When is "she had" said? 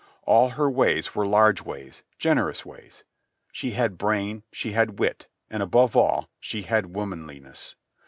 3.51-3.99, 4.51-4.97, 6.39-6.95